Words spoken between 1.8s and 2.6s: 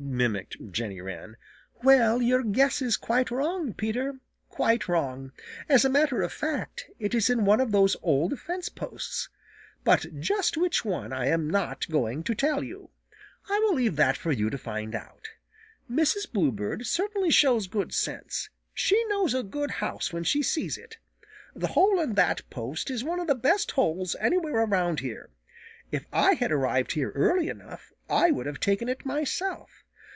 "Well, your